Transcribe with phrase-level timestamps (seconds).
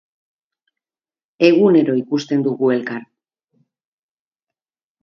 [1.49, 3.05] Egunero ikusten dugu elkar.